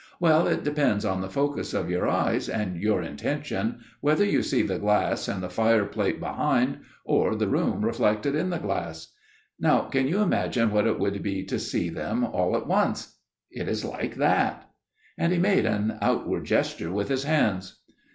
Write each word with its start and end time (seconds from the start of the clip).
Well, 0.19 0.47
it 0.47 0.63
depends 0.63 1.05
on 1.05 1.21
the 1.21 1.29
focus 1.29 1.75
of 1.75 1.87
your 1.91 2.07
eyes, 2.09 2.49
and 2.49 2.75
your 2.81 3.03
intention, 3.03 3.81
whether 3.99 4.25
you 4.25 4.41
see 4.41 4.63
the 4.63 4.79
glass 4.79 5.27
and 5.27 5.43
the 5.43 5.49
fire 5.51 5.85
plate 5.85 6.19
behind, 6.19 6.79
or 7.05 7.35
the 7.35 7.47
room 7.47 7.85
reflected 7.85 8.33
in 8.33 8.49
the 8.49 8.57
glass. 8.57 9.13
Now 9.59 9.81
can 9.81 10.07
you 10.07 10.21
imagine 10.23 10.71
what 10.71 10.87
it 10.87 10.97
would 10.97 11.21
be 11.21 11.43
to 11.45 11.59
see 11.59 11.89
them 11.89 12.23
all 12.23 12.57
at 12.57 12.65
once? 12.65 13.19
It 13.51 13.67
is 13.67 13.85
like 13.85 14.15
that." 14.15 14.71
And 15.19 15.31
he 15.31 15.37
made 15.37 15.67
an 15.67 15.99
outward 16.01 16.45
gesture 16.45 16.91
with 16.91 17.09
his 17.09 17.25
hands. 17.25 17.79